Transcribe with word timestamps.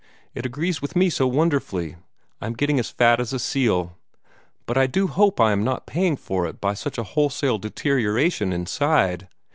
It 0.33 0.47
agrees 0.47 0.81
with 0.81 0.95
me 0.95 1.11
so 1.11 1.27
wonderfully 1.27 1.95
I 2.41 2.47
am 2.47 2.53
getting 2.55 2.79
as 2.79 2.89
fat 2.89 3.19
as 3.19 3.33
a 3.33 3.37
seal. 3.37 3.99
But 4.65 4.75
I 4.75 4.87
do 4.87 5.05
hope 5.05 5.39
I 5.39 5.51
am 5.51 5.63
not 5.63 5.85
paying 5.85 6.15
for 6.17 6.47
it 6.47 6.59
by 6.59 6.73
such 6.73 6.97
a 6.97 7.03
wholesale 7.03 7.59
deterioration 7.59 8.51
inside. 8.51 9.27